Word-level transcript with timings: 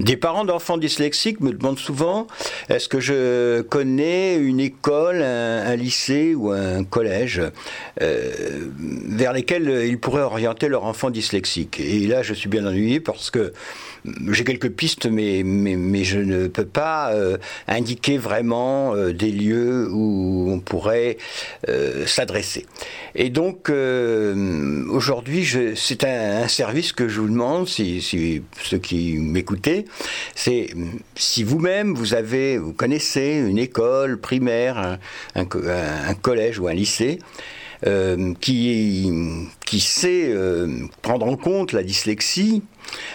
Des 0.00 0.16
parents 0.16 0.44
d'enfants 0.44 0.76
dyslexiques 0.76 1.40
me 1.40 1.52
demandent 1.52 1.78
souvent 1.78 2.26
est-ce 2.68 2.88
que 2.88 2.98
je 2.98 3.60
connais 3.62 4.36
une 4.36 4.58
école, 4.58 5.22
un, 5.22 5.76
lycée 5.76 6.34
ou 6.34 6.50
un 6.50 6.82
collège 6.84 7.40
euh, 8.02 8.30
vers 8.76 9.32
lesquels 9.32 9.84
ils 9.86 9.98
pourraient 9.98 10.22
orienter 10.22 10.68
leur 10.68 10.84
enfant 10.84 11.10
dyslexique. 11.10 11.80
Et 11.80 12.06
là, 12.06 12.22
je 12.22 12.34
suis 12.34 12.48
bien 12.48 12.66
ennuyé 12.66 12.98
parce 12.98 13.30
que 13.30 13.52
j'ai 14.30 14.44
quelques 14.44 14.70
pistes, 14.70 15.06
mais, 15.06 15.42
je 16.04 16.18
ne 16.18 16.48
peux 16.48 16.66
pas 16.66 17.12
euh, 17.12 17.38
indiquer 17.68 18.18
vraiment 18.18 18.94
euh, 18.94 19.12
des 19.12 19.30
lieux 19.30 19.88
où 19.90 20.50
on 20.50 20.60
pourrait 20.60 21.16
s'adresser. 22.06 22.66
Et 23.14 23.30
donc, 23.30 23.70
aujourd'hui, 23.70 25.46
c'est 25.76 26.04
un, 26.04 26.48
service 26.48 26.92
que 26.92 27.08
je 27.08 27.20
vous 27.20 27.28
demande, 27.28 27.68
si, 27.68 28.02
si 28.02 28.42
ceux 28.62 28.78
qui 28.78 29.18
c'est 30.34 30.68
si 31.16 31.42
vous-même, 31.42 31.94
vous 31.94 32.14
avez, 32.14 32.58
vous 32.58 32.72
connaissez 32.72 33.44
une 33.46 33.58
école 33.58 34.18
primaire, 34.20 34.98
un 35.34 36.14
collège 36.14 36.58
ou 36.58 36.68
un 36.68 36.74
lycée, 36.74 37.18
qui, 38.40 39.12
qui 39.66 39.80
sait 39.80 40.34
prendre 41.02 41.26
en 41.26 41.36
compte 41.36 41.72
la 41.72 41.82
dyslexie, 41.82 42.62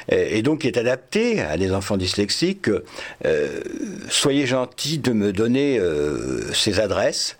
et 0.10 0.42
donc 0.42 0.66
est 0.66 0.78
adapté 0.78 1.42
à 1.42 1.58
des 1.58 1.72
enfants 1.72 1.98
dyslexiques, 1.98 2.70
euh, 3.26 3.60
soyez 4.10 4.46
gentils 4.46 4.98
de 4.98 5.12
me 5.12 5.32
donner 5.32 5.78
euh, 5.78 6.52
ces 6.54 6.80
adresses. 6.80 7.38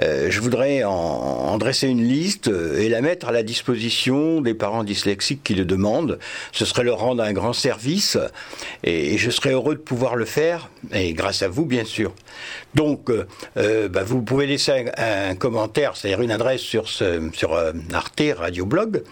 Euh, 0.00 0.30
je 0.30 0.40
voudrais 0.40 0.84
en, 0.84 1.58
dresser 1.58 1.88
une 1.88 2.06
liste 2.06 2.48
et 2.48 2.88
la 2.88 3.00
mettre 3.00 3.28
à 3.28 3.32
la 3.32 3.42
disposition 3.42 4.40
des 4.40 4.54
parents 4.54 4.84
dyslexiques 4.84 5.42
qui 5.42 5.54
le 5.54 5.64
demandent. 5.64 6.18
Ce 6.52 6.64
serait 6.64 6.84
leur 6.84 6.98
rendre 6.98 7.22
un 7.22 7.32
grand 7.32 7.52
service 7.52 8.16
et, 8.84 9.18
je 9.18 9.30
serais 9.30 9.52
heureux 9.52 9.74
de 9.74 9.80
pouvoir 9.80 10.16
le 10.16 10.24
faire, 10.24 10.70
et 10.92 11.12
grâce 11.12 11.42
à 11.42 11.48
vous 11.48 11.66
bien 11.66 11.84
sûr. 11.84 12.14
Donc, 12.74 13.10
bah, 13.56 14.02
vous 14.02 14.22
pouvez 14.22 14.46
laisser 14.46 14.86
un, 14.96 15.34
commentaire, 15.34 15.96
c'est-à-dire 15.96 16.22
une 16.22 16.30
adresse 16.30 16.62
sur, 16.72 16.88
sur 16.88 17.58
Arte 17.92 18.22
Radio 18.36 18.64
Blog. 18.64 19.02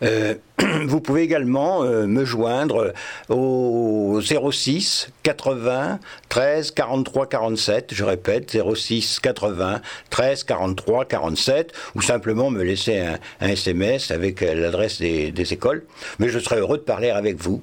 vous 0.86 1.00
pouvez 1.00 1.22
également 1.22 1.82
me 1.82 2.24
joindre 2.24 2.92
au 3.28 4.20
06 4.20 5.10
80 5.22 5.98
13 6.28 6.70
43 6.72 7.28
47. 7.28 7.94
Je 7.94 8.04
répète, 8.04 8.56
06 8.74 9.20
80 9.20 9.80
13 10.10 10.44
43 10.44 11.04
47. 11.06 11.72
Ou 11.94 12.02
simplement 12.02 12.50
me 12.50 12.62
laisser 12.62 13.00
un, 13.40 13.48
SMS 13.48 14.10
avec 14.10 14.40
l'adresse 14.40 14.98
des, 14.98 15.30
des 15.30 15.52
écoles. 15.52 15.84
Mais 16.18 16.28
je 16.28 16.38
serai 16.38 16.60
heureux 16.60 16.78
de 16.78 16.82
parler 16.82 17.10
avec 17.10 17.36
vous. 17.40 17.62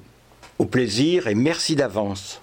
Au 0.58 0.66
plaisir 0.66 1.26
et 1.26 1.34
merci 1.34 1.76
d'avance. 1.76 2.40